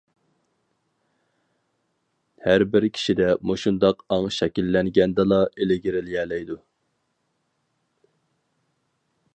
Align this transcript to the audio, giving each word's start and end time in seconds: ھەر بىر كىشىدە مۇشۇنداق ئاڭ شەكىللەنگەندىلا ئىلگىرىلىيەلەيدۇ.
ھەر 2.45 2.65
بىر 2.75 2.87
كىشىدە 2.95 3.27
مۇشۇنداق 3.51 4.01
ئاڭ 4.17 4.25
شەكىللەنگەندىلا 4.39 5.41
ئىلگىرىلىيەلەيدۇ. 5.57 6.61